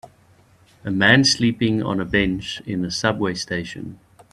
A 0.83 0.89
man 0.89 1.23
sleeping 1.23 1.83
on 1.83 1.99
a 1.99 2.05
bench 2.05 2.59
in 2.65 2.83
a 2.83 2.89
subway 2.89 3.35
station. 3.35 3.99